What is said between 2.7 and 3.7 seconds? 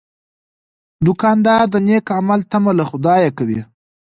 له خدایه کوي.